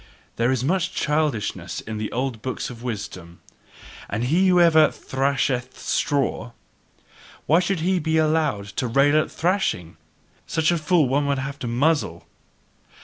[0.37, 3.39] There is much childishness in the old books of wisdom.
[4.09, 6.53] And he who ever "thrasheth straw,"
[7.45, 9.97] why should he be allowed to rail at thrashing!
[10.47, 12.25] Such a fool one would have to muzzle!